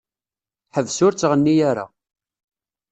Ḥbes 0.75 0.97
ur 1.05 1.13
ttɣenni 1.13 1.55
ara. 1.69 1.85